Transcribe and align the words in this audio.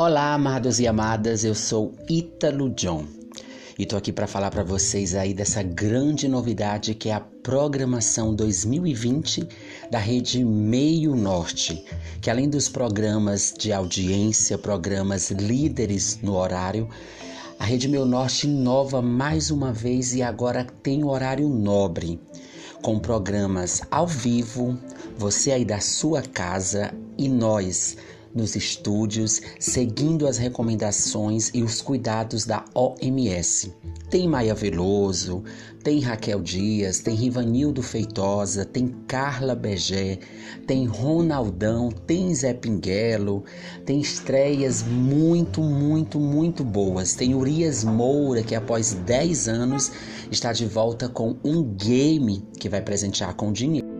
Olá, 0.00 0.32
amados 0.32 0.78
e 0.78 0.86
amadas, 0.86 1.42
eu 1.42 1.56
sou 1.56 1.92
Ítalo 2.08 2.70
John 2.70 3.04
e 3.76 3.84
tô 3.84 3.96
aqui 3.96 4.12
para 4.12 4.28
falar 4.28 4.48
para 4.48 4.62
vocês 4.62 5.12
aí 5.12 5.34
dessa 5.34 5.60
grande 5.60 6.28
novidade 6.28 6.94
que 6.94 7.08
é 7.08 7.14
a 7.14 7.20
programação 7.20 8.32
2020 8.32 9.48
da 9.90 9.98
rede 9.98 10.44
Meio 10.44 11.16
Norte, 11.16 11.84
que 12.22 12.30
além 12.30 12.48
dos 12.48 12.68
programas 12.68 13.52
de 13.58 13.72
audiência, 13.72 14.56
programas 14.56 15.32
líderes 15.32 16.20
no 16.22 16.36
horário, 16.36 16.88
a 17.58 17.64
Rede 17.64 17.88
Meio 17.88 18.04
Norte 18.04 18.46
inova 18.46 19.02
mais 19.02 19.50
uma 19.50 19.72
vez 19.72 20.14
e 20.14 20.22
agora 20.22 20.64
tem 20.80 21.04
horário 21.04 21.48
nobre, 21.48 22.20
com 22.82 23.00
programas 23.00 23.82
ao 23.90 24.06
vivo, 24.06 24.78
você 25.16 25.50
aí 25.50 25.64
da 25.64 25.80
sua 25.80 26.22
casa 26.22 26.94
e 27.18 27.28
nós 27.28 27.96
nos 28.34 28.56
estúdios, 28.56 29.40
seguindo 29.58 30.26
as 30.26 30.38
recomendações 30.38 31.50
e 31.54 31.62
os 31.62 31.80
cuidados 31.80 32.44
da 32.44 32.64
OMS. 32.74 33.72
Tem 34.10 34.26
Maia 34.26 34.54
Veloso, 34.54 35.42
tem 35.82 36.00
Raquel 36.00 36.40
Dias, 36.40 36.98
tem 36.98 37.14
Rivanildo 37.14 37.82
Feitosa, 37.82 38.64
tem 38.64 38.88
Carla 39.06 39.54
Begé, 39.54 40.18
tem 40.66 40.86
Ronaldão, 40.86 41.90
tem 42.06 42.34
Zé 42.34 42.54
Pinguelo, 42.54 43.44
tem 43.84 44.00
estreias 44.00 44.82
muito, 44.82 45.60
muito, 45.60 46.18
muito 46.18 46.64
boas. 46.64 47.14
Tem 47.14 47.34
Urias 47.34 47.84
Moura, 47.84 48.42
que 48.42 48.54
após 48.54 48.92
10 48.92 49.48
anos 49.48 49.92
está 50.30 50.52
de 50.52 50.66
volta 50.66 51.08
com 51.08 51.36
um 51.44 51.62
game 51.62 52.42
que 52.58 52.68
vai 52.68 52.80
presentear 52.80 53.34
com 53.34 53.52
dinheiro. 53.52 53.97